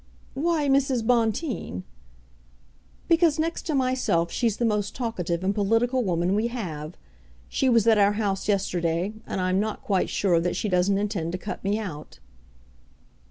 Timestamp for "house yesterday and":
8.13-9.39